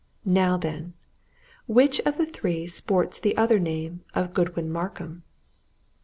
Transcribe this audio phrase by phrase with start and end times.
[0.25, 0.95] Now, then
[1.67, 5.21] which of the three sports the other name of Godwin Markham?"